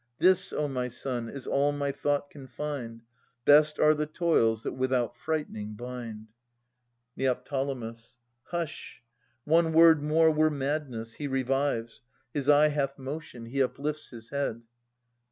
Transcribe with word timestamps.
This, 0.17 0.51
O 0.51 0.67
my 0.67 0.89
son, 0.89 1.29
is 1.29 1.45
all 1.45 1.71
my 1.71 1.91
thought 1.91 2.31
can 2.31 2.47
find. 2.47 3.03
Best 3.45 3.79
are 3.79 3.93
the 3.93 4.07
toils 4.07 4.63
that 4.63 4.71
without 4.73 5.15
frightening 5.15 5.75
bind. 5.75 6.29
Neo. 7.15 7.39
Hush! 8.45 9.03
One 9.43 9.73
word 9.73 10.01
more 10.01 10.31
were 10.31 10.49
madness. 10.49 11.13
He 11.13 11.27
revives. 11.27 12.01
His 12.33 12.49
eye 12.49 12.69
hath 12.69 12.97
motion. 12.97 13.45
He 13.45 13.61
uplifts 13.61 14.09
his 14.09 14.31
head. 14.31 14.63